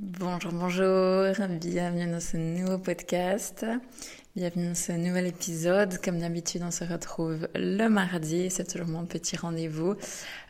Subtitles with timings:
[0.00, 1.24] Bonjour, bonjour,
[1.60, 3.66] bienvenue dans ce nouveau podcast,
[4.36, 5.98] bienvenue dans ce nouvel épisode.
[6.00, 9.96] Comme d'habitude, on se retrouve le mardi, c'est toujours mon petit rendez-vous.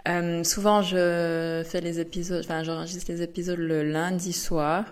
[0.07, 4.85] Euh, souvent, je fais les épisodes, enfin, j'enregistre les épisodes le lundi soir.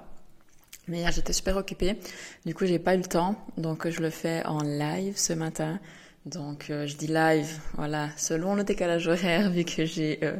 [0.89, 1.99] Mais hier, j'étais super occupée.
[2.47, 3.37] Du coup, j'ai pas eu le temps.
[3.59, 5.79] Donc, je le fais en live ce matin.
[6.25, 10.33] Donc, euh, je dis live, voilà, selon le décalage horaire, vu que j'ai euh,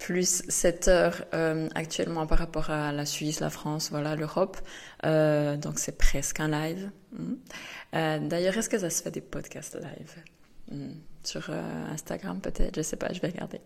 [0.00, 4.56] plus 7 heures euh, actuellement par rapport à la Suisse, la France, voilà, l'Europe.
[5.04, 6.90] Euh, donc c'est presque un live.
[7.12, 7.34] Mm.
[7.94, 10.14] Euh, D'ailleurs, est-ce que ça se fait des podcasts live?
[10.72, 10.94] Mm.
[11.22, 13.60] Sur euh, Instagram peut-être, je sais pas, je vais regarder.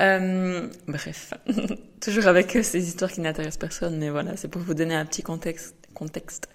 [0.00, 1.32] Euh, bref,
[2.00, 5.22] toujours avec ces histoires qui n'intéressent personne, mais voilà, c'est pour vous donner un petit
[5.22, 6.48] contexte, contexte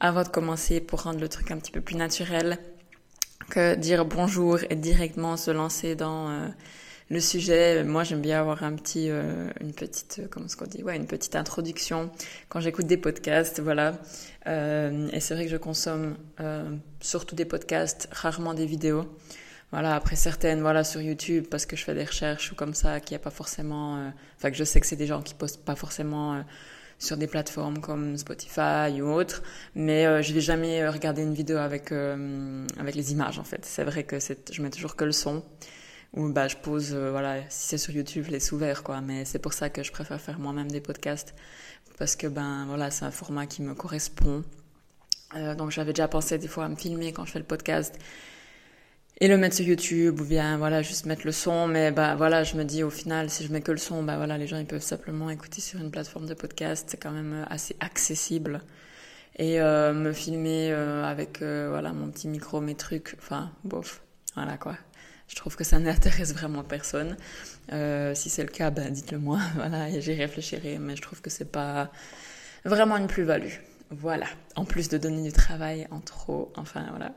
[0.00, 2.58] avant de commencer, pour rendre le truc un petit peu plus naturel
[3.48, 6.50] que dire bonjour et directement se lancer dans
[7.10, 10.84] le sujet, moi j'aime bien avoir un petit, euh, une petite, euh, comment ce dit,
[10.84, 12.10] ouais, une petite introduction
[12.48, 13.98] quand j'écoute des podcasts, voilà.
[14.46, 16.16] Euh, et c'est vrai que je consomme
[17.00, 19.06] surtout des podcasts, rarement des vidéos.
[19.72, 23.00] Voilà, après certaines, voilà, sur YouTube, parce que je fais des recherches ou comme ça,
[23.00, 25.76] qui a pas forcément, enfin que je sais que c'est des gens qui postent pas
[25.76, 26.44] forcément
[26.98, 29.42] sur des plateformes comme Spotify ou autres,
[29.74, 33.64] mais euh, je vais jamais regarder une vidéo avec avec les images en fait.
[33.64, 35.42] C'est vrai que je mets toujours que le son
[36.14, 39.00] ou bah je pose euh, voilà si c'est sur YouTube je laisse ouvert quoi.
[39.00, 41.34] Mais c'est pour ça que je préfère faire moi-même des podcasts.
[41.98, 44.44] Parce que ben voilà c'est un format qui me correspond.
[45.36, 47.98] Euh, donc j'avais déjà pensé des fois à me filmer quand je fais le podcast
[49.20, 51.68] et le mettre sur YouTube ou bien voilà juste mettre le son.
[51.68, 54.16] Mais bah voilà je me dis au final si je mets que le son bah
[54.16, 56.88] voilà les gens ils peuvent simplement écouter sur une plateforme de podcast.
[56.90, 58.62] C'est quand même assez accessible.
[59.36, 64.02] Et euh, me filmer euh, avec euh, voilà mon petit micro mes trucs enfin bof
[64.34, 64.76] voilà quoi
[65.30, 67.16] je trouve que ça n'intéresse vraiment personne.
[67.72, 69.38] Euh, si c'est le cas, ben dites-le moi.
[69.54, 70.78] Voilà, j'y réfléchirai.
[70.78, 71.90] Mais je trouve que c'est pas
[72.64, 73.54] vraiment une plus-value.
[73.90, 74.26] Voilà.
[74.56, 76.52] En plus de donner du travail en trop.
[76.56, 77.14] Enfin, voilà.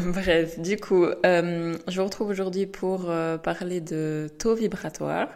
[0.12, 5.28] Bref, du coup, euh, je vous retrouve aujourd'hui pour euh, parler de taux vibratoire.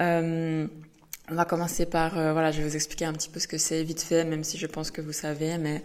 [0.00, 3.84] On va commencer par, voilà, je vais vous expliquer un petit peu ce que c'est
[3.84, 5.80] vite fait, même si je pense que vous savez, mais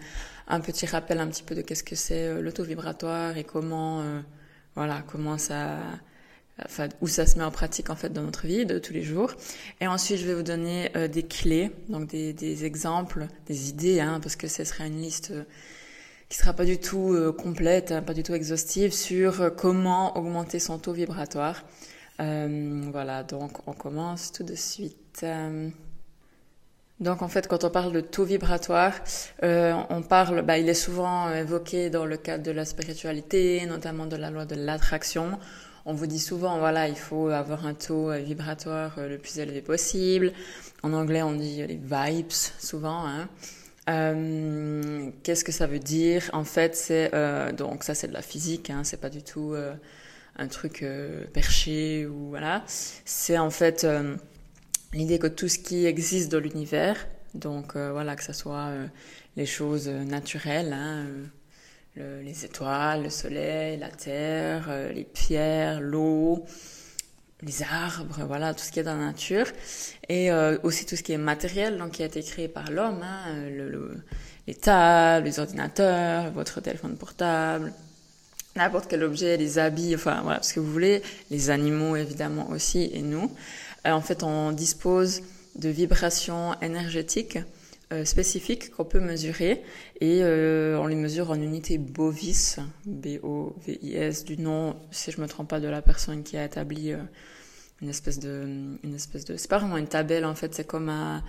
[0.48, 4.02] un petit rappel un petit peu de qu'est-ce que c'est le taux vibratoire et comment
[4.76, 5.78] voilà, comment ça,
[6.64, 9.02] enfin, où ça se met en pratique en fait dans notre vie de tous les
[9.02, 9.32] jours.
[9.80, 14.00] Et ensuite, je vais vous donner euh, des clés, donc des, des, exemples, des idées,
[14.00, 15.44] hein, parce que ce sera une liste euh,
[16.28, 20.58] qui sera pas du tout euh, complète, hein, pas du tout exhaustive sur comment augmenter
[20.58, 21.64] son taux vibratoire.
[22.18, 25.24] Voilà, donc on commence tout de suite.
[27.00, 28.92] Donc en fait, quand on parle de taux vibratoire,
[29.42, 34.06] euh, on parle, bah, il est souvent évoqué dans le cadre de la spiritualité, notamment
[34.06, 35.38] de la loi de l'attraction.
[35.84, 40.32] On vous dit souvent, voilà, il faut avoir un taux vibratoire le plus élevé possible.
[40.82, 43.06] En anglais, on dit les vibes souvent.
[43.06, 43.28] Hein.
[43.88, 46.28] Euh, Qu'est-ce que ça veut dire?
[46.32, 48.70] En fait, c'est euh, donc ça, c'est de la physique.
[48.70, 49.74] Hein, c'est pas du tout euh,
[50.36, 52.64] un truc euh, perché ou voilà.
[52.66, 54.16] C'est en fait euh,
[54.96, 56.96] l'idée que tout ce qui existe dans l'univers,
[57.34, 58.86] donc euh, voilà, que ce soit euh,
[59.36, 61.26] les choses naturelles, hein, euh,
[61.96, 66.44] le, les étoiles, le soleil, la terre, euh, les pierres, l'eau,
[67.42, 69.46] les arbres, voilà, tout ce qui est dans la nature,
[70.08, 73.02] et euh, aussi tout ce qui est matériel, donc qui a été créé par l'homme,
[73.02, 74.02] hein, le,
[74.46, 77.72] les tables, les ordinateurs, votre téléphone portable,
[78.56, 82.90] n'importe quel objet, les habits, enfin voilà, ce que vous voulez, les animaux évidemment aussi,
[82.92, 83.30] et nous.
[83.86, 85.22] Euh, en fait, on dispose
[85.54, 87.38] de vibrations énergétiques
[87.92, 89.62] euh, spécifiques qu'on peut mesurer
[90.00, 95.48] et euh, on les mesure en unité bovis, B-O-V-I-S, du nom, si je me trompe
[95.48, 96.92] pas, de la personne qui a établi
[97.80, 100.88] une espèce de, une espèce de, c'est pas vraiment une tabelle en fait, c'est comme
[100.88, 101.22] un,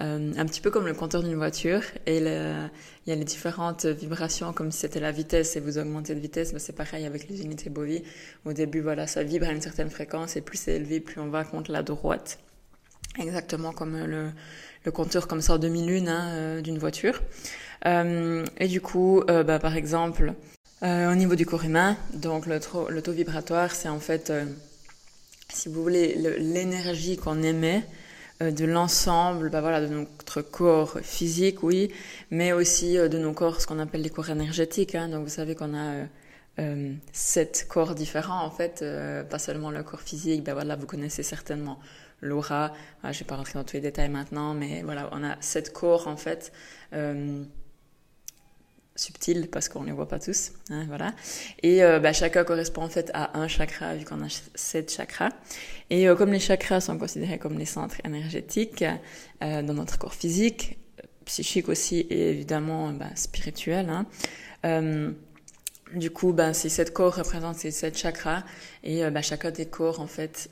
[0.00, 2.70] euh, un petit peu comme le compteur d'une voiture et il
[3.06, 6.54] y a les différentes vibrations comme si c'était la vitesse et vous augmentez de vitesse,
[6.54, 8.00] mais c'est pareil avec les unités bovis.
[8.46, 11.28] Au début, voilà, ça vibre à une certaine fréquence et plus c'est élevé, plus on
[11.28, 12.38] va contre la droite.
[13.18, 14.30] Exactement comme le,
[14.84, 17.20] le compteur comme ça en demi-lune hein, euh, d'une voiture.
[17.84, 20.32] Euh, et du coup, bah, par exemple,
[20.82, 24.32] au niveau du corps humain, donc le, taux vibratoire, c'est en fait,
[25.52, 27.84] si vous voulez, l'énergie qu'on émet
[28.40, 31.92] de l'ensemble bah, voilà, de notre corps physique, oui,
[32.30, 34.94] mais aussi euh, de nos corps, ce qu'on appelle les corps énergétiques.
[34.94, 35.08] Hein.
[35.08, 36.04] Donc vous savez qu'on a euh,
[36.58, 40.86] euh, sept corps différents en fait, euh, pas seulement le corps physique, ben voilà, vous
[40.86, 41.78] connaissez certainement
[42.20, 45.40] l'aura, ah, je vais pas rentrer dans tous les détails maintenant, mais voilà, on a
[45.40, 46.52] sept corps en fait,
[46.92, 47.42] euh,
[48.94, 51.14] subtils parce qu'on les voit pas tous, hein, voilà.
[51.62, 55.30] Et euh, bah, chacun correspond en fait à un chakra vu qu'on a sept chakras.
[55.90, 58.84] Et euh, comme les chakras sont considérés comme les centres énergétiques
[59.42, 60.78] euh, dans notre corps physique,
[61.24, 63.88] psychique aussi et évidemment bah, spirituel.
[63.88, 65.14] Hein,
[65.94, 68.44] du coup, ben, ces sept corps représentent ces sept chakras
[68.82, 70.48] et chacun des corps en fait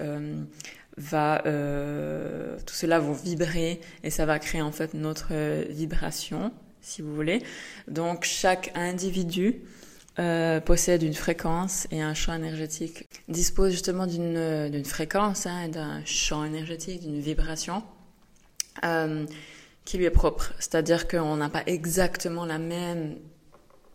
[0.97, 5.33] va tout cela va vibrer et ça va créer en fait notre
[5.71, 7.43] vibration si vous voulez.
[7.89, 9.63] Donc chaque individu
[10.19, 16.45] euh, possède une fréquence et un champ énergétique, dispose justement d'une fréquence, hein, d'un champ
[16.45, 17.83] énergétique, d'une vibration
[18.85, 19.25] euh,
[19.85, 20.53] qui lui est propre.
[20.59, 23.17] C'est-à-dire qu'on n'a pas exactement la même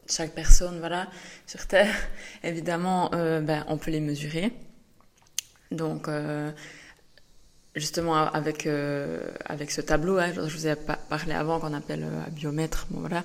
[0.07, 1.09] chaque personne, voilà,
[1.47, 1.93] sur Terre.
[2.43, 4.53] Évidemment, euh, ben, on peut les mesurer.
[5.71, 6.07] Donc
[7.75, 12.29] justement avec euh, avec ce tableau, hein, je vous ai parlé avant qu'on appelle euh,
[12.31, 13.23] biomètre, bon, voilà.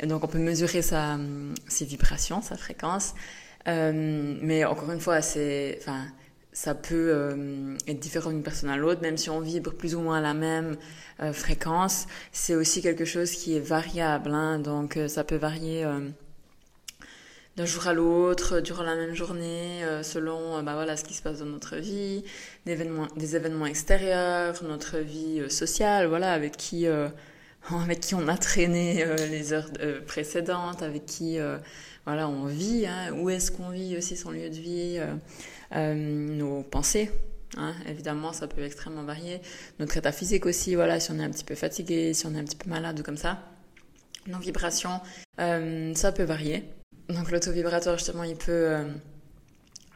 [0.00, 3.14] Et donc on peut mesurer sa hum, ses vibrations, sa fréquence,
[3.68, 6.06] euh, mais encore une fois, c'est, enfin,
[6.52, 10.00] ça peut euh, être différent d'une personne à l'autre, même si on vibre plus ou
[10.00, 10.76] moins à la même
[11.20, 15.84] euh, fréquence, c'est aussi quelque chose qui est variable, hein, donc ça peut varier
[17.58, 21.12] d'un jour à l'autre, durant la même journée, euh, selon euh, bah voilà ce qui
[21.12, 22.22] se passe dans notre vie,
[22.66, 26.86] des événements, des événements extérieurs, notre vie euh, sociale, voilà avec qui
[27.70, 29.70] avec qui on a traîné les heures
[30.06, 31.38] précédentes, avec qui
[32.06, 35.00] voilà on vit, hein, où est-ce qu'on vit aussi son lieu de vie,
[35.74, 37.10] nos pensées.
[37.56, 39.40] Hein, évidemment, ça peut extrêmement varier.
[39.80, 42.38] Notre état physique aussi, voilà, si on est un petit peu fatigué, si on est
[42.38, 43.40] un petit peu malade ou comme ça.
[44.28, 45.00] Nos vibrations,
[45.36, 46.77] ça peut varier.
[47.08, 48.84] Donc l'auto-vibratoire, justement, il peut euh,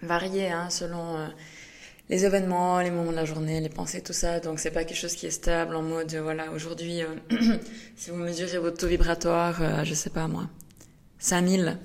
[0.02, 1.26] varier hein, selon euh,
[2.08, 4.40] les événements, les moments de la journée, les pensées, tout ça.
[4.40, 7.14] Donc c'est pas quelque chose qui est stable en mode, voilà, aujourd'hui, euh,
[7.96, 10.48] si vous mesurez votre taux vibratoire, je sais pas moi,
[11.18, 11.78] 5000,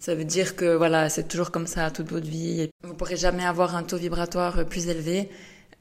[0.00, 2.68] ça veut dire que voilà, c'est toujours comme ça toute votre vie.
[2.82, 5.30] Vous pourrez jamais avoir un taux vibratoire plus élevé.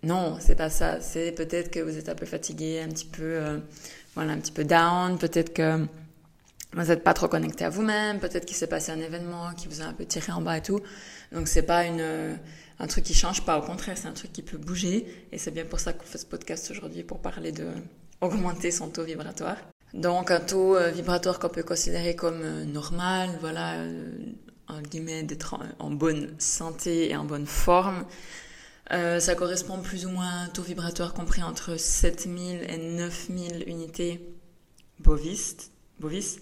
[0.04, 1.02] Non, c'est pas ça.
[1.02, 3.40] C'est peut-être que vous êtes un peu fatigué, un petit peu,
[4.14, 5.18] voilà, un petit peu down.
[5.18, 5.88] Peut-être que
[6.74, 9.82] vous n'êtes pas trop connecté à vous-même, peut-être qu'il s'est passé un événement qui vous
[9.82, 10.80] a un peu tiré en bas et tout.
[11.32, 12.38] Donc c'est pas une
[12.82, 15.52] un truc qui change pas, au contraire, c'est un truc qui peut bouger et c'est
[15.52, 17.68] bien pour ça qu'on fait ce podcast aujourd'hui pour parler de
[18.22, 19.58] augmenter son taux vibratoire.
[19.94, 24.16] Donc un taux euh, vibratoire qu'on peut considérer comme euh, normal, voilà, euh,
[24.68, 28.06] en guillemets d'être en bonne santé et en bonne forme.
[28.92, 33.64] Euh, ça correspond plus ou moins à un taux vibratoire compris entre 7000 et 9000
[33.68, 34.22] unités
[35.00, 35.72] bovis.
[36.00, 36.40] bovis.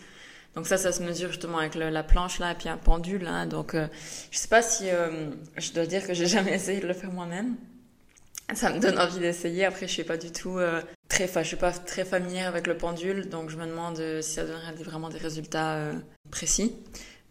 [0.56, 3.28] Donc ça, ça se mesure justement avec la planche là et puis un pendule.
[3.28, 3.46] Hein.
[3.46, 3.88] Donc euh,
[4.32, 7.12] je sais pas si euh, je dois dire que j'ai jamais essayé de le faire
[7.12, 7.56] moi-même.
[8.54, 9.64] Ça me donne envie d'essayer.
[9.66, 12.66] Après, je suis pas du tout euh, très, enfin, je suis pas très familière avec
[12.66, 15.92] le pendule, donc je me demande euh, si ça donnerait vraiment des résultats
[16.32, 16.76] précis.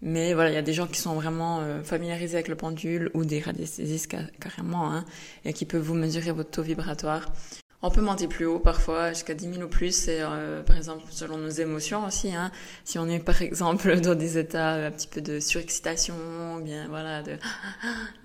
[0.00, 3.24] Mais voilà, il y a des gens qui sont vraiment familiarisés avec le pendule ou
[3.24, 5.04] des radiesthésistes carrément, hein,
[5.44, 7.32] et qui peuvent vous mesurer votre taux vibratoire.
[7.80, 11.04] On peut monter plus haut parfois, jusqu'à 10 000 ou plus, et euh, par exemple
[11.10, 12.34] selon nos émotions aussi.
[12.34, 12.50] Hein.
[12.84, 16.14] Si on est par exemple dans des états un petit peu de surexcitation,
[16.58, 17.38] bien voilà, de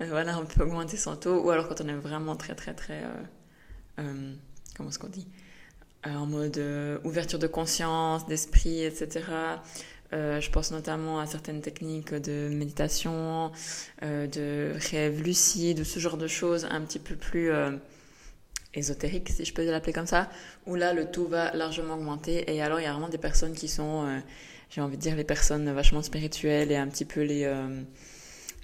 [0.00, 1.40] voilà, on peut augmenter son taux.
[1.40, 4.34] Ou alors quand on est vraiment très très très, euh, euh,
[4.76, 5.28] comment est-ce qu'on dit,
[6.06, 9.24] euh, en mode euh, ouverture de conscience, d'esprit, etc.
[10.12, 13.50] Euh, je pense notamment à certaines techniques de méditation,
[14.02, 17.50] de rêve lucide, ce genre de choses un petit peu plus
[18.74, 20.30] ésotérique, si je peux l'appeler comme ça,
[20.66, 22.52] où là, le taux va largement augmenter.
[22.52, 24.18] Et alors, il y a vraiment des personnes qui sont, euh,
[24.70, 27.82] j'ai envie de dire, les personnes vachement spirituelles et un petit peu les, euh,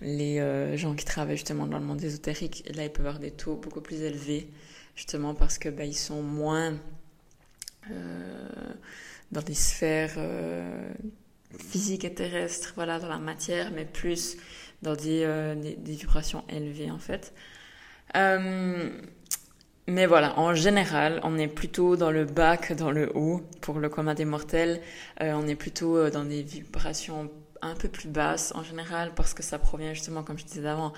[0.00, 2.64] les euh, gens qui travaillent justement dans le monde ésotérique.
[2.66, 4.48] Et là, ils peuvent avoir des taux beaucoup plus élevés,
[4.96, 6.76] justement parce que bah, ils sont moins
[9.32, 10.16] dans des sphères
[11.58, 14.36] physiques et terrestres, voilà, dans la matière, mais plus
[14.82, 15.26] dans des,
[15.56, 17.32] des, vibrations élevées, en fait.
[19.90, 23.42] Mais voilà, en général, on est plutôt dans le bas que dans le haut.
[23.60, 24.80] Pour le commun des mortels,
[25.20, 27.28] euh, on est plutôt euh, dans des vibrations
[27.62, 30.92] un peu plus basses en général parce que ça provient justement, comme je disais avant,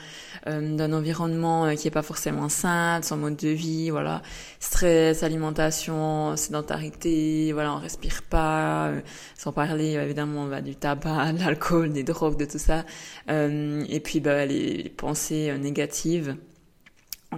[0.47, 4.21] euh, d'un environnement qui est pas forcément sain, son mode de vie, voilà,
[4.61, 8.93] stress, alimentation, sédentarité, voilà, on respire pas,
[9.37, 12.85] sans parler évidemment bah, du tabac, de l'alcool, des drogues, de tout ça,
[13.29, 16.37] et puis bah, les pensées négatives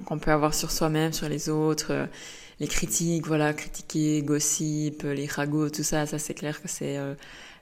[0.00, 2.06] qu'on peut avoir sur soi-même, sur les autres, euh,
[2.60, 7.14] les critiques, voilà, critiquer, gossip, les ragots, tout ça, ça c'est clair que c'est euh,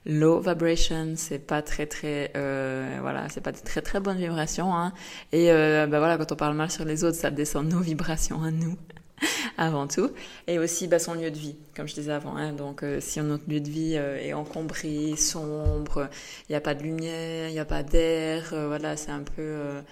[0.06, 4.74] low vibration, c'est pas très très, euh, voilà, c'est pas de très très bonnes vibrations,
[4.74, 4.92] hein.
[5.32, 8.42] Et euh, bah voilà, quand on parle mal sur les autres, ça descend nos vibrations
[8.42, 8.76] à nous.
[9.58, 10.10] avant tout,
[10.46, 12.36] et aussi bah, son lieu de vie, comme je disais avant.
[12.36, 12.52] Hein.
[12.52, 16.08] Donc, euh, si notre lieu de vie euh, est encombré, sombre,
[16.48, 19.22] il n'y a pas de lumière, il n'y a pas d'air, euh, voilà, c'est un
[19.22, 19.82] peu,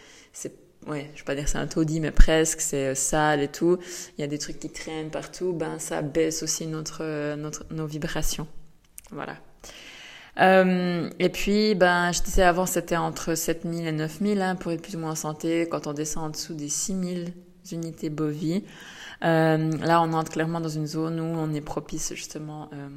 [0.86, 3.78] ouais, je vais pas dire c'est un taudis, mais presque, c'est sale et tout.
[4.16, 7.86] Il y a des trucs qui traînent partout, ben ça baisse aussi notre, notre nos
[7.86, 8.46] vibrations,
[9.10, 9.36] voilà.
[10.38, 14.96] et puis, ben, je disais avant, c'était entre 7000 et 9000 hein, pour être plus
[14.96, 15.68] ou moins en santé.
[15.70, 17.34] Quand on descend en dessous des 6000
[17.72, 18.64] unités bovies,
[19.24, 22.88] euh, là, on entre clairement dans une zone où on est propice justement euh,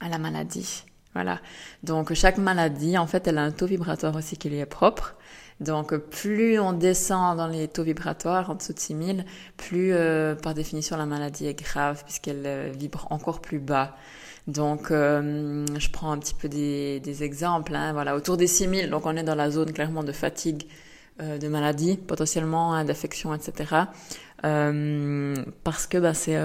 [0.00, 0.84] à la maladie.
[1.14, 1.40] Voilà.
[1.82, 5.14] Donc chaque maladie, en fait, elle a un taux vibratoire aussi qui lui est propre.
[5.60, 9.24] Donc plus on descend dans les taux vibratoires, en dessous de 6000,
[9.56, 13.96] plus euh, par définition la maladie est grave puisqu'elle vibre encore plus bas.
[14.46, 17.74] Donc je prends un petit peu des, des exemples.
[17.74, 20.68] Hein, voilà, autour des 6000, donc on est dans la zone clairement de fatigue,
[21.18, 23.86] de maladie potentiellement, hein, d'affection, etc.
[24.44, 25.34] Euh,
[25.64, 26.38] parce que bah, c'est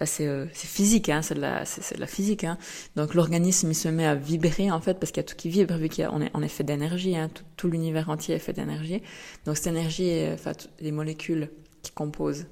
[0.00, 2.44] euh, c'est euh, physique, hein, c'est de de la physique.
[2.44, 2.58] Hein.
[2.96, 5.48] Donc l'organisme il se met à vibrer en fait parce qu'il y a tout qui
[5.48, 8.52] vibre vu qu'on est, on est fait d'énergie, hein, tout, tout l'univers entier est fait
[8.52, 9.02] d'énergie.
[9.44, 11.50] Donc cette énergie, enfin les molécules
[11.82, 12.46] qui composent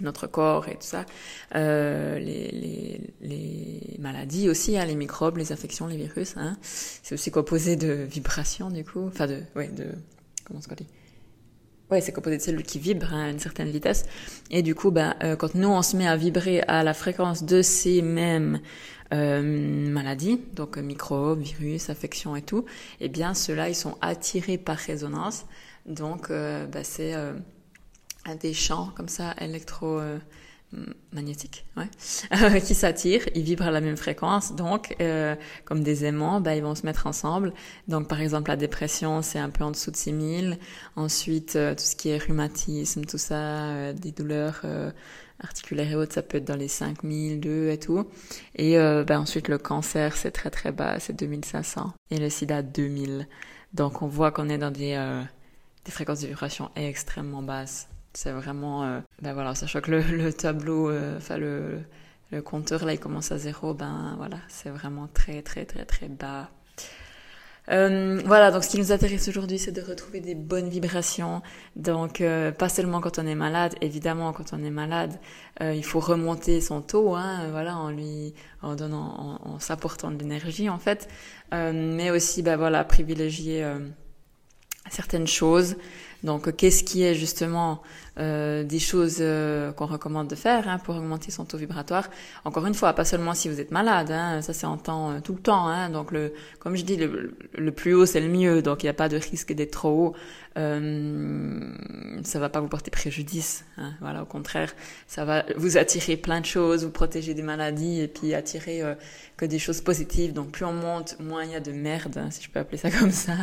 [0.00, 1.06] notre corps et tout ça,
[1.54, 7.14] euh, les, les, les, maladies aussi, hein, les microbes, les infections, les virus, hein, c'est
[7.14, 9.86] aussi composé de vibrations du coup, enfin de, ouais, de
[10.44, 10.86] comment se dit?
[11.88, 14.06] Ouais, c'est composé de cellules qui vibrent à une certaine vitesse.
[14.50, 17.44] Et du coup, ben, euh, quand nous, on se met à vibrer à la fréquence
[17.44, 18.60] de ces mêmes
[19.14, 22.64] euh, maladies, donc euh, microbes, virus, infections et tout,
[23.00, 25.46] eh bien, ceux-là, ils sont attirés par résonance.
[25.86, 27.14] Donc, ben, c'est
[28.40, 30.00] des champs comme ça électro
[31.12, 36.40] magnétique, ouais, qui s'attirent, ils vibrent à la même fréquence, donc euh, comme des aimants,
[36.40, 37.52] bah, ils vont se mettre ensemble.
[37.88, 40.58] Donc par exemple la dépression, c'est un peu en dessous de 6000.
[40.96, 44.62] Ensuite, euh, tout ce qui est rhumatisme, tout ça, euh, des douleurs
[45.40, 48.06] articulaires et autres, ça peut être dans les 5000, 2 et tout.
[48.56, 51.92] Et bah, ensuite le cancer, c'est très très bas, c'est 2500.
[52.10, 53.28] Et le sida, 2000.
[53.72, 54.96] Donc on voit qu'on est dans des,
[55.84, 57.88] des fréquences de vibration extrêmement basses.
[58.16, 61.82] C'est vraiment, euh, ben voilà, sachant que le, le tableau, euh, enfin le,
[62.42, 66.48] compteur là, il commence à zéro, ben voilà, c'est vraiment très très très très bas.
[67.70, 71.42] Euh, voilà, donc ce qui nous intéresse aujourd'hui, c'est de retrouver des bonnes vibrations.
[71.74, 72.22] Donc,
[72.56, 75.18] pas seulement quand on est malade, évidemment, quand on est malade,
[75.60, 78.32] il faut remonter son taux, hein, voilà, en lui,
[78.62, 81.08] en donnant, en, s'apportant de l'énergie, en fait,
[81.52, 83.66] mais aussi, ben voilà, privilégier
[84.90, 85.76] certaines choses.
[86.22, 87.82] Donc, qu'est-ce qui est justement
[88.18, 92.08] euh, des choses euh, qu'on recommande de faire hein, pour augmenter son taux vibratoire
[92.44, 95.40] Encore une fois, pas seulement si vous êtes malade, hein, ça temps euh, tout le
[95.40, 95.66] temps.
[95.68, 98.90] Hein, donc, le, comme je dis, le, plus haut c'est le mieux, donc il n'y
[98.90, 100.14] a pas de risque d'être trop haut.
[100.56, 101.60] Euh,
[102.22, 103.64] ça va pas vous porter préjudice.
[103.76, 104.74] Hein, voilà, au contraire,
[105.06, 108.94] ça va vous attirer plein de choses, vous protéger des maladies et puis attirer euh,
[109.36, 110.32] que des choses positives.
[110.32, 112.78] Donc plus on monte, moins il y a de merde, hein, si je peux appeler
[112.78, 113.34] ça comme ça.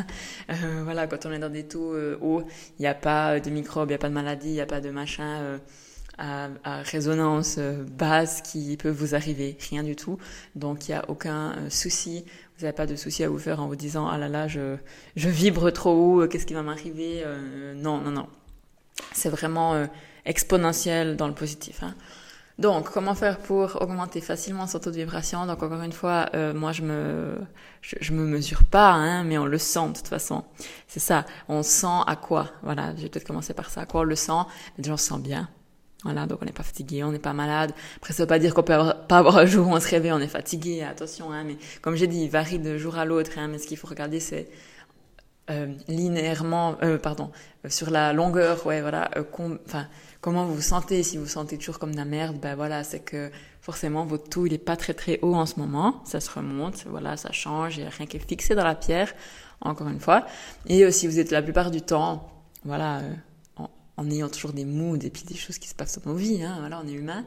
[0.49, 2.43] Euh, voilà, quand on est dans des taux hauts,
[2.79, 5.39] il n'y a pas de microbes, il n'y a pas de maladies, pas de machin.
[5.41, 5.57] Euh,
[6.19, 6.49] à,
[6.83, 10.19] résonance basse qui peut vous arriver, rien du tout.
[10.55, 12.23] Donc il n'y a aucun souci
[12.57, 14.77] vous n'avez pas de souci à vous faire en vous disant ah là là je,
[15.15, 15.91] vibre trop
[16.21, 18.27] haut, qu'est-ce qui va m'arriver euh, Non, non, non.
[19.11, 19.87] C'est vraiment euh,
[20.25, 21.81] exponentiel dans le positif.
[21.83, 21.95] Hein.
[22.59, 25.45] Donc, comment faire pour augmenter facilement son taux de vibration?
[25.47, 27.37] Donc, encore une fois, euh, moi, je me,
[27.81, 30.43] je, me mesure pas, hein, mais on le sent de toute façon.
[30.87, 31.25] C'est ça.
[31.47, 32.51] On sent à quoi?
[32.61, 33.81] Voilà, je vais peut-être commencer par ça.
[33.81, 34.31] À quoi on le sent?
[34.77, 35.49] Déjà, on se sent bien.
[36.03, 37.71] Voilà, donc on n'est pas fatigué, on n'est pas malade.
[37.95, 40.11] Après, ça veut pas dire qu'on peut pas avoir un jour où on se réveille,
[40.11, 43.31] on est fatigué, attention, hein, mais comme j'ai dit, il varie de jour à l'autre,
[43.37, 44.49] hein, mais ce qu'il faut regarder, c'est
[45.49, 47.31] euh, linéairement, euh, pardon,
[47.65, 49.23] euh, sur la longueur, ouais, voilà, euh,
[49.65, 49.87] enfin,
[50.23, 51.03] comment vous vous sentez.
[51.03, 53.29] Si vous vous sentez toujours comme de la merde, ben voilà, c'est que
[53.61, 56.85] forcément votre taux il est pas très très haut en ce moment, ça se remonte,
[56.87, 59.13] voilà, ça change, il n'y a rien qui est fixé dans la pierre,
[59.61, 60.25] encore une fois.
[60.65, 62.29] Et si vous êtes la plupart du temps,
[62.63, 63.01] voilà
[63.95, 66.43] en ayant toujours des moods et puis des choses qui se passent dans nos vies,
[66.43, 67.23] hein, voilà, on est humain,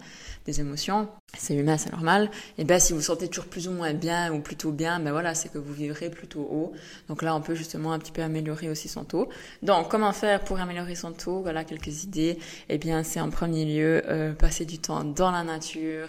[0.47, 2.31] des émotions, c'est humain, c'est normal.
[2.59, 5.35] Et ben si vous sentez toujours plus ou moins bien ou plutôt bien, ben voilà,
[5.35, 6.73] c'est que vous vivrez plutôt haut.
[7.09, 9.29] Donc là, on peut justement un petit peu améliorer aussi son taux.
[9.63, 11.41] Donc comment faire pour améliorer son taux?
[11.41, 12.39] Voilà quelques idées.
[12.69, 16.09] Eh bien, c'est en premier lieu euh, passer du temps dans la nature,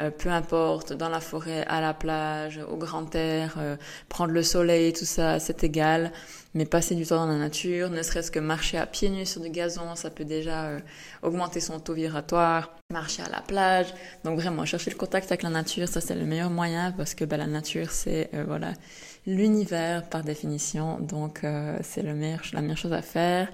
[0.00, 3.76] euh, peu importe, dans la forêt, à la plage, au grand air, euh,
[4.08, 6.12] prendre le soleil, tout ça, c'est égal.
[6.54, 9.40] Mais passer du temps dans la nature, ne serait-ce que marcher à pieds nus sur
[9.40, 10.70] du gazon, ça peut déjà
[11.22, 13.88] augmenter son taux vibratoire, marcher à la plage.
[14.24, 17.26] Donc vraiment, chercher le contact avec la nature, ça c'est le meilleur moyen parce que
[17.26, 18.72] bah, la nature c'est voilà
[19.26, 20.98] l'univers par définition.
[20.98, 21.42] Donc
[21.82, 23.48] c'est le meilleur, la meilleure chose à faire.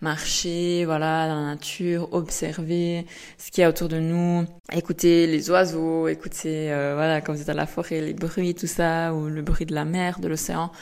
[0.00, 3.06] Marcher, voilà, dans la nature, observer
[3.38, 7.48] ce qu'il y a autour de nous, écouter les oiseaux, écouter voilà quand vous êtes
[7.48, 10.72] à la forêt, les bruits, tout ça, ou le bruit de la mer, de l'océan.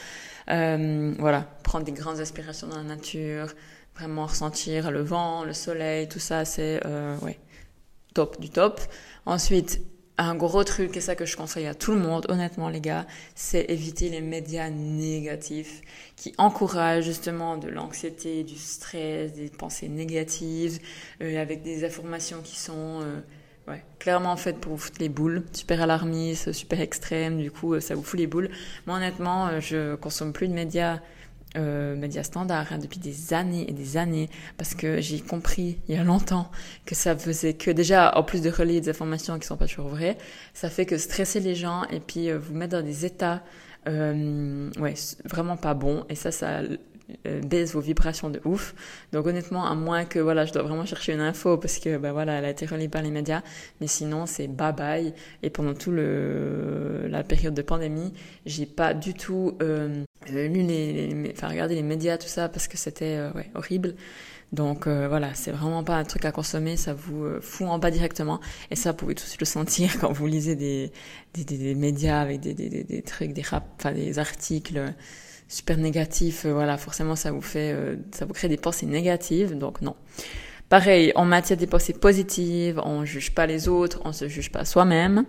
[0.49, 3.53] Euh, voilà, prendre des grandes aspirations dans la nature,
[3.95, 7.37] vraiment ressentir le vent, le soleil, tout ça, c'est euh, ouais,
[8.39, 8.81] du top.
[9.25, 9.81] Ensuite,
[10.19, 13.07] un gros truc, et ça que je conseille à tout le monde, honnêtement les gars,
[13.35, 15.81] c'est éviter les médias négatifs
[16.17, 20.79] qui encouragent justement de l'anxiété, du stress, des pensées négatives,
[21.21, 23.21] euh, avec des informations qui sont euh,
[23.67, 27.75] Ouais, clairement en fait pour vous foutre les boules, super alarmiste, super extrême, du coup
[27.75, 28.49] euh, ça vous fout les boules.
[28.87, 31.01] Moi honnêtement, je consomme plus de médias
[31.57, 35.95] euh, médias standards hein, depuis des années et des années parce que j'ai compris il
[35.95, 36.51] y a longtemps
[36.85, 39.87] que ça faisait que déjà en plus de relier des informations qui sont pas toujours
[39.87, 40.17] vraies,
[40.53, 43.41] ça fait que stresser les gens et puis vous mettre dans des états
[43.87, 44.93] euh, ouais
[45.25, 46.61] vraiment pas bons et ça ça
[47.27, 48.75] euh, baisse vos vibrations de ouf.
[49.13, 52.11] Donc honnêtement, à moins que voilà, je dois vraiment chercher une info parce que ben
[52.11, 53.41] voilà, elle a été relayée par les médias,
[53.81, 55.13] mais sinon c'est bye bye.
[55.41, 58.13] Et pendant tout le la période de pandémie,
[58.45, 62.77] j'ai pas du tout euh, lu les, enfin regardé les médias tout ça parce que
[62.77, 63.95] c'était euh, horrible.
[64.51, 67.91] Donc euh, voilà, c'est vraiment pas un truc à consommer, ça vous fout en bas
[67.91, 68.39] directement.
[68.71, 70.91] Et ça, vous pouvez tous le sentir quand vous lisez des,
[71.33, 74.93] des, des, médias avec des, des, des, trucs, des rap, enfin des articles
[75.49, 79.57] super négatif, euh, voilà, forcément ça vous fait, euh, ça vous crée des pensées négatives,
[79.57, 79.95] donc non.
[80.69, 84.65] Pareil, en matière des pensées positives, on juge pas les autres, on se juge pas
[84.65, 85.25] soi-même.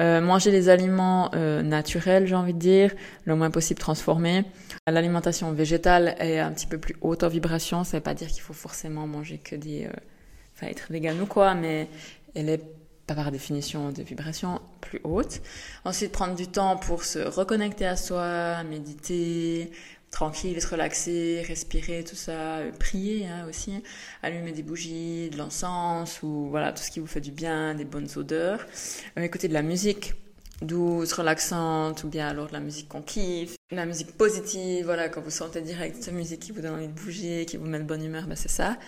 [0.00, 2.94] Euh, manger les aliments euh, naturels, j'ai envie de dire,
[3.24, 4.44] le moins possible transformés.
[4.86, 8.40] L'alimentation végétale est un petit peu plus haute en vibration, ça veut pas dire qu'il
[8.40, 9.86] faut forcément manger que des,
[10.56, 11.88] enfin être vegan ou quoi, mais
[12.34, 12.62] elle est
[13.14, 15.40] par définition des vibrations plus hautes.
[15.84, 19.72] Ensuite, prendre du temps pour se reconnecter à soi, méditer,
[20.10, 23.82] tranquille, se relaxer, respirer, tout ça, prier hein, aussi,
[24.22, 27.84] allumer des bougies, de l'encens ou voilà tout ce qui vous fait du bien, des
[27.84, 28.66] bonnes odeurs,
[29.18, 30.14] euh, écouter de la musique
[30.62, 35.22] douce, relaxante ou bien alors de la musique qu'on kiffe, la musique positive, voilà quand
[35.22, 37.84] vous sentez direct cette musique qui vous donne envie de bouger, qui vous met de
[37.84, 38.78] bonne humeur, ben c'est ça.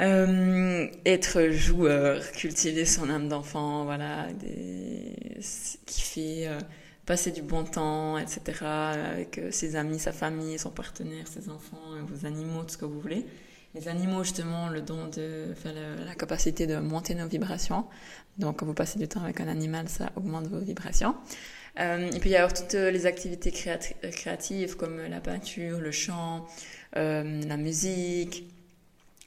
[0.00, 5.14] Euh, être joueur, cultiver son âme d'enfant, voilà, des...
[5.86, 6.48] kiffer,
[7.10, 8.40] passer du bon temps, etc.
[8.62, 12.84] avec euh, ses amis, sa famille, son partenaire, ses enfants, vos animaux, tout ce que
[12.84, 13.26] vous voulez.
[13.74, 15.70] Les animaux, justement, le don de, enfin,
[16.06, 17.84] la, capacité de monter nos vibrations.
[18.38, 21.16] Donc, quand vous passez du temps avec un animal, ça augmente vos vibrations.
[21.80, 26.46] Euh, et puis, il y a toutes les activités créatives comme la peinture, le chant,
[26.96, 28.44] euh, la musique,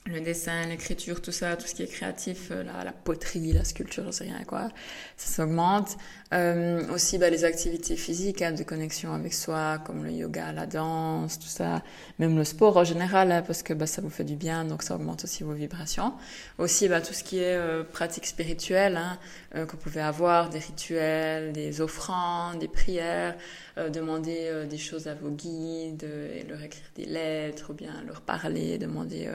[0.05, 4.03] le dessin, l'écriture, tout ça, tout ce qui est créatif, euh, la, poterie, la sculpture,
[4.07, 4.69] je sais rien quoi,
[5.15, 5.97] ça s'augmente.
[6.33, 10.65] Euh, aussi bah, les activités physiques hein, de connexion avec soi, comme le yoga, la
[10.65, 11.83] danse, tout ça,
[12.19, 14.83] même le sport en général, hein, parce que bah, ça vous fait du bien, donc
[14.83, 16.13] ça augmente aussi vos vibrations.
[16.57, 19.17] Aussi bah, tout ce qui est euh, pratique spirituelle, hein,
[19.55, 23.35] euh, vous pouvez avoir, des rituels, des offrandes, des prières,
[23.77, 26.05] euh, demander des choses à vos guides,
[26.49, 29.29] leur écrire des lettres, ou bien leur parler, demander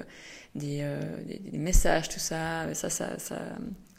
[0.54, 0.84] des,
[1.52, 3.38] messages, tout ça, ça, ça, ça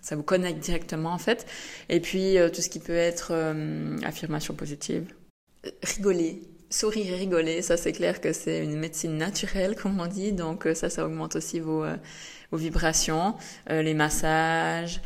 [0.01, 1.45] ça vous connecte directement en fait.
[1.89, 5.13] Et puis euh, tout ce qui peut être euh, affirmation positive.
[5.83, 10.31] Rigoler, sourire et rigoler, ça c'est clair que c'est une médecine naturelle comme on dit,
[10.31, 11.85] donc euh, ça ça augmente aussi vos,
[12.51, 13.35] vos vibrations,
[13.69, 15.01] les massages,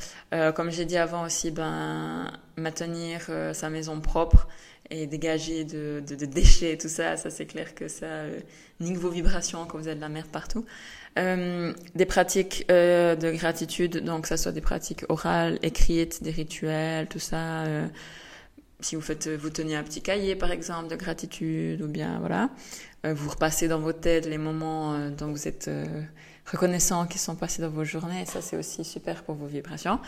[0.55, 4.47] comme j'ai dit avant aussi, ben maintenir sa maison propre
[4.89, 8.25] et dégager de, de, de, déchets, tout ça, ça c'est clair que ça
[8.79, 10.65] nique vos vibrations quand vous avez de la merde partout.
[11.19, 17.07] Euh, des pratiques euh, de gratitude, donc ça soit des pratiques orales, écrites, des rituels,
[17.07, 17.65] tout ça.
[18.79, 22.19] Euh, si vous faites, vous tenez un petit cahier par exemple de gratitude, ou bien
[22.19, 22.49] voilà,
[23.05, 25.69] euh, vous repassez dans vos têtes les moments euh, dont vous êtes
[26.51, 29.99] reconnaissant qui sont passés dans vos journées, ça c'est aussi super pour vos vibrations.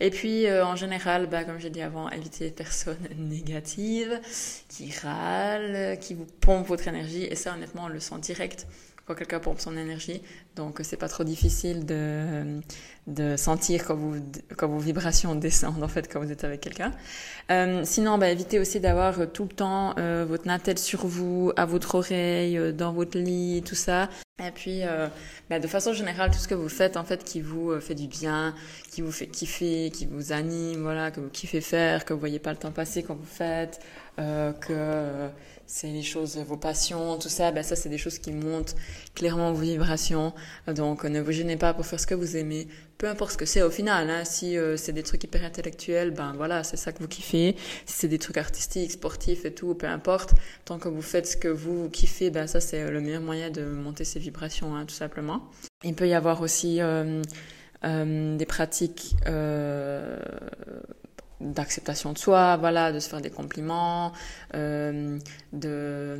[0.00, 4.20] Et puis en général, bah, comme j'ai dit avant, évitez les personnes négatives
[4.68, 8.66] qui râlent, qui vous pompent votre énergie, et ça honnêtement on le sent direct
[9.06, 10.22] quand quelqu'un pompe son énergie.
[10.56, 12.60] Donc c'est pas trop difficile de,
[13.06, 14.16] de sentir quand, vous,
[14.56, 16.92] quand vos vibrations descendent en fait quand vous êtes avec quelqu'un.
[17.50, 21.66] Euh, sinon, bah, évitez aussi d'avoir tout le temps euh, votre nattel sur vous, à
[21.66, 24.08] votre oreille, euh, dans votre lit, tout ça.
[24.42, 25.06] Et puis, euh,
[25.48, 27.94] bah, de façon générale, tout ce que vous faites, en fait, qui vous euh, fait
[27.94, 28.52] du bien,
[28.90, 32.40] qui vous fait kiffer, qui vous anime, voilà, que vous kiffez faire, que vous voyez
[32.40, 33.80] pas le temps passer quand vous faites,
[34.18, 35.28] euh, que
[35.66, 38.74] c'est les choses, vos passions, tout ça, ben ça c'est des choses qui montent
[39.14, 40.32] clairement vos vibrations.
[40.66, 43.46] Donc ne vous gênez pas pour faire ce que vous aimez, peu importe ce que
[43.46, 44.10] c'est au final.
[44.10, 44.24] Hein.
[44.24, 47.56] Si euh, c'est des trucs hyper intellectuels, ben voilà, c'est ça que vous kiffez.
[47.86, 50.34] Si c'est des trucs artistiques, sportifs et tout, peu importe.
[50.64, 53.64] Tant que vous faites ce que vous, kiffez, ben ça c'est le meilleur moyen de
[53.64, 55.50] monter ses vibrations, hein, tout simplement.
[55.82, 57.22] Il peut y avoir aussi euh,
[57.84, 59.16] euh, des pratiques
[61.44, 64.12] d'acceptation de soi, voilà, de se faire des compliments,
[64.54, 65.18] euh,
[65.52, 66.18] de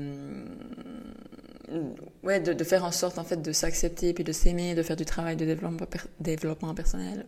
[2.22, 5.04] ouais, de, faire en sorte en fait de s'accepter puis de s'aimer, de faire du
[5.04, 5.86] travail de développement,
[6.20, 7.26] développement personnel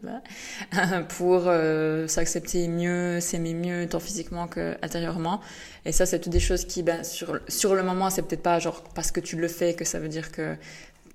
[1.16, 5.40] pour euh, s'accepter mieux, s'aimer mieux tant physiquement que intérieurement.
[5.84, 8.58] Et ça, c'est toutes des choses qui, ben, sur sur le moment, c'est peut-être pas
[8.58, 10.56] genre parce que tu le fais que ça veut dire que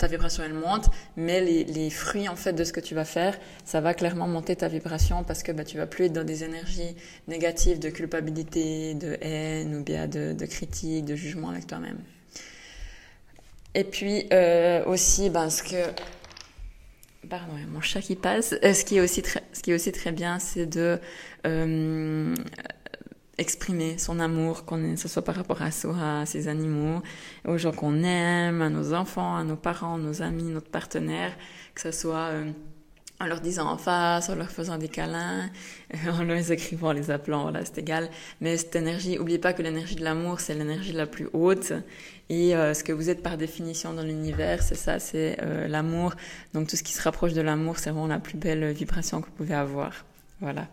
[0.02, 3.38] ta vibration elle monte, mais les, fruits en fait de ce que tu vas faire,
[3.66, 6.44] ça va clairement monter ta vibration parce que bah, tu vas plus être dans des
[6.44, 6.96] énergies
[7.28, 12.00] négatives de culpabilité, de haine ou bien de, de critique, de jugement avec toi-même.
[13.76, 15.92] Et puis euh, aussi, ben, ce que
[17.30, 18.56] Pardon, mon chat qui passe.
[18.64, 21.00] Euh, ce qui est aussi très, ce qui est aussi très bien, c'est de
[21.46, 22.34] euh,
[23.42, 27.02] exprimer son amour, qu'on ce soit par rapport à soi, à ses animaux,
[27.48, 31.36] aux gens qu'on aime, à nos enfants, à nos parents, nos amis, notre partenaire,
[31.74, 32.52] que ce soit euh,
[33.20, 35.50] en leur disant en face, en leur faisant des câlins,
[36.08, 38.10] en les écrivant, en les appelant, voilà, c'est égal.
[38.42, 41.74] Mais cette énergie, oubliez pas que l'énergie de l'amour, c'est l'énergie la plus haute.
[42.30, 46.14] Et euh, ce que vous êtes par définition dans l'univers, c'est ça, c'est euh, l'amour.
[46.54, 49.26] Donc tout ce qui se rapproche de l'amour, c'est vraiment la plus belle vibration que
[49.26, 50.06] vous pouvez avoir.
[50.40, 50.68] Voilà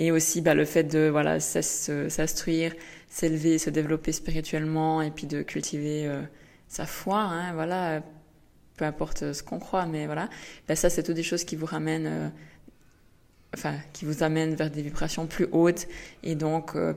[0.00, 2.74] et aussi bah, le fait de voilà s'instruire,
[3.10, 6.22] s'élever, se développer spirituellement et puis de cultiver euh,
[6.68, 8.02] sa foi, hein, voilà,
[8.78, 10.30] peu importe ce qu'on croit, mais voilà,
[10.66, 12.28] bah, ça c'est toutes des choses qui vous ramènent, euh,
[13.54, 15.86] enfin qui vous amènent vers des vibrations plus hautes
[16.22, 16.94] et donc euh,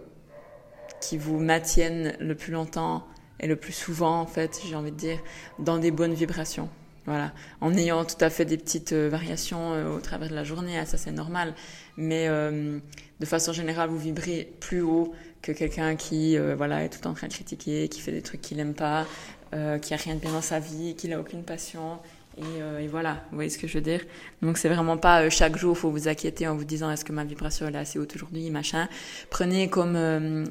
[1.01, 3.05] qui vous maintiennent le plus longtemps
[3.41, 5.19] et le plus souvent en fait, j'ai envie de dire,
[5.59, 6.69] dans des bonnes vibrations.
[7.05, 10.45] Voilà, en ayant tout à fait des petites euh, variations euh, au travers de la
[10.45, 11.53] journée, hein, ça c'est normal.
[11.97, 12.79] Mais euh,
[13.19, 17.27] de façon générale, vous vibrez plus haut que quelqu'un qui voilà est tout en train
[17.27, 19.05] de critiquer, qui fait des trucs qu'il n'aime pas,
[19.51, 21.99] qui a rien de bien dans sa vie, qui n'a aucune passion.
[22.37, 23.99] Et, et, voilà, vous voyez ce que je veux dire?
[24.41, 27.25] Donc c'est vraiment pas chaque jour faut vous inquiéter en vous disant est-ce que ma
[27.25, 28.87] vibration est assez haute aujourd'hui, machin.
[29.29, 29.97] Prenez comme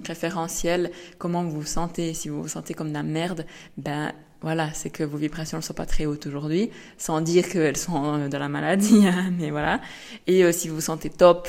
[0.07, 2.13] référentiel comment vous vous sentez.
[2.13, 3.47] Si vous vous sentez comme de la merde,
[3.79, 4.13] ben
[4.43, 8.15] voilà, c'est que vos vibrations ne sont pas très hautes aujourd'hui, sans dire qu'elles sont
[8.15, 9.81] euh, de la maladie, hein, mais voilà.
[10.27, 11.49] Et euh, si vous vous sentez top,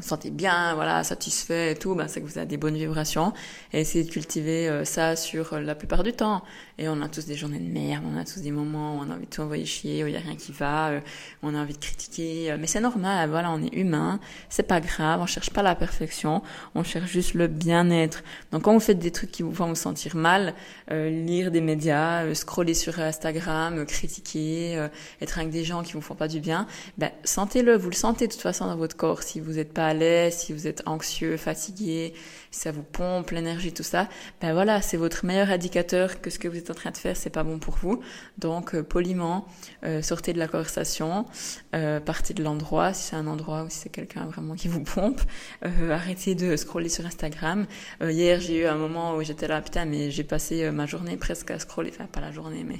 [0.00, 3.32] vous sentez bien, voilà, satisfait et tout, ben c'est que vous avez des bonnes vibrations.
[3.72, 6.42] Et essayez de cultiver euh, ça sur la plupart du temps.
[6.78, 9.10] Et on a tous des journées de merde, on a tous des moments où on
[9.10, 11.00] a envie de tout envoyer chier, où il y a rien qui va, euh,
[11.42, 12.52] on a envie de critiquer.
[12.52, 15.74] Euh, mais c'est normal, voilà, on est humain, c'est pas grave, on cherche pas la
[15.74, 16.42] perfection,
[16.74, 18.22] on cherche juste le bien-être.
[18.52, 20.54] Donc quand vous faites des trucs qui vous font vous sentir mal,
[20.92, 24.88] euh, lire des médias, scroller sur Instagram, critiquer,
[25.20, 28.28] être avec des gens qui vous font pas du bien, ben sentez-le, vous le sentez
[28.28, 29.22] de toute façon dans votre corps.
[29.22, 32.14] Si vous n'êtes pas à si vous êtes anxieux, fatigué,
[32.50, 34.08] ça vous pompe l'énergie, tout ça,
[34.40, 37.16] ben voilà, c'est votre meilleur indicateur que ce que vous êtes en train de faire,
[37.16, 38.00] c'est pas bon pour vous.
[38.38, 39.46] Donc, euh, poliment,
[39.84, 41.26] euh, sortez de la conversation,
[41.74, 44.82] euh, partez de l'endroit, si c'est un endroit ou si c'est quelqu'un vraiment qui vous
[44.82, 45.20] pompe,
[45.62, 47.66] arrêtez de scroller sur Instagram.
[48.00, 51.50] hier, j'ai eu un moment où j'étais là, putain, mais j'ai passé ma journée presque
[51.50, 52.78] à scroller, enfin, pas la journée, mais,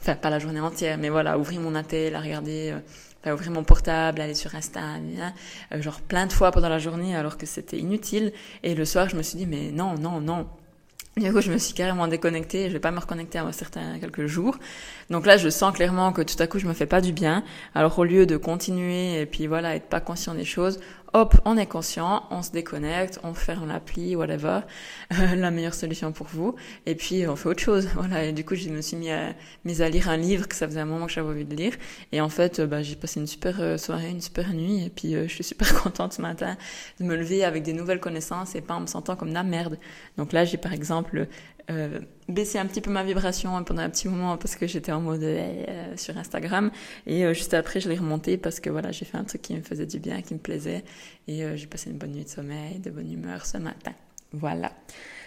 [0.00, 2.74] enfin, pas la journée entière, mais voilà, ouvrir mon attel, à regarder
[3.30, 7.36] ouvrir mon portable, aller sur Insta, euh, genre plein de fois pendant la journée alors
[7.36, 8.32] que c'était inutile.
[8.62, 10.46] Et le soir, je me suis dit, mais non, non, non.
[11.18, 12.68] Du coup, je me suis carrément déconnectée.
[12.68, 14.56] Je vais pas me reconnecter à certains quelques jours.
[15.10, 17.44] Donc là, je sens clairement que tout à coup, je me fais pas du bien.
[17.74, 20.80] Alors au lieu de continuer et puis voilà, être pas conscient des choses,
[21.14, 24.60] hop, on est conscient, on se déconnecte, on ferme l'appli, whatever,
[25.12, 26.54] euh, la meilleure solution pour vous,
[26.86, 27.88] et puis on fait autre chose.
[27.94, 30.56] Voilà, et du coup, je me suis mis à, mis à lire un livre que
[30.56, 31.74] ça faisait un moment que j'avais envie de lire,
[32.10, 34.90] et en fait, euh, bah, j'ai passé une super euh, soirée, une super nuit, et
[34.90, 36.56] puis je suis super contente ce matin
[36.98, 39.78] de me lever avec des nouvelles connaissances et pas en me sentant comme la merde.
[40.16, 41.28] Donc là, j'ai par exemple
[41.70, 45.00] euh, baisser un petit peu ma vibration pendant un petit moment parce que j'étais en
[45.00, 46.72] mode euh, sur Instagram
[47.06, 49.54] et euh, juste après je l'ai remonté parce que voilà j'ai fait un truc qui
[49.54, 50.82] me faisait du bien qui me plaisait
[51.28, 53.92] et j'ai passé une bonne nuit de sommeil de bonne humeur ce matin
[54.32, 54.72] voilà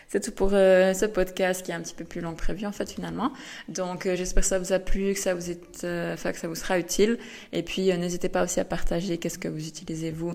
[0.09, 2.71] c'est tout pour ce podcast qui est un petit peu plus long que prévu en
[2.71, 3.31] fait finalement.
[3.69, 6.77] Donc j'espère que ça vous a plu, que ça vous est, que ça vous sera
[6.77, 7.17] utile.
[7.53, 10.33] Et puis n'hésitez pas aussi à partager qu'est-ce que vous utilisez vous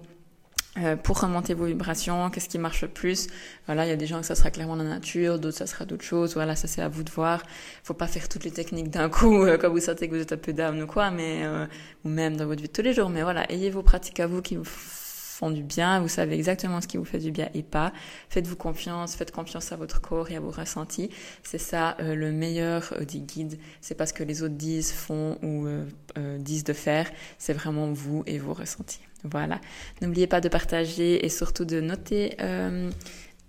[0.79, 3.27] euh, pour remonter vos vibrations, qu'est-ce qui marche le plus?
[3.67, 5.85] Voilà, il y a des gens que ça sera clairement la nature, d'autres ça sera
[5.85, 6.35] d'autres choses.
[6.35, 7.43] Voilà, ça c'est à vous de voir.
[7.83, 10.33] Faut pas faire toutes les techniques d'un coup euh, quand vous sentez que vous êtes
[10.33, 11.67] un peu down ou quoi, mais euh,
[12.05, 13.11] ou même dans votre vie de tous les jours.
[13.11, 16.01] Mais voilà, ayez vos pratiques à vous qui vous font du bien.
[16.01, 17.93] Vous savez exactement ce qui vous fait du bien et pas.
[18.29, 21.11] Faites-vous confiance, faites confiance à votre corps et à vos ressentis.
[21.43, 23.59] C'est ça le meilleur des guides.
[23.81, 25.67] C'est pas ce que les autres disent, font ou
[26.39, 27.11] disent de faire.
[27.39, 29.01] C'est vraiment vous et vos ressentis.
[29.25, 29.61] Voilà.
[30.01, 32.91] N'oubliez pas de partager et surtout de noter euh,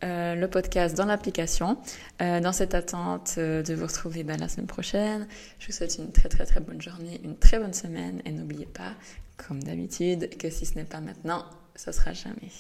[0.03, 1.77] euh, le podcast dans l'application.
[2.21, 5.27] Euh, dans cette attente de vous retrouver ben, la semaine prochaine,
[5.59, 8.65] je vous souhaite une très très très bonne journée, une très bonne semaine et n'oubliez
[8.65, 8.93] pas,
[9.37, 12.51] comme d'habitude, que si ce n'est pas maintenant, ce sera jamais.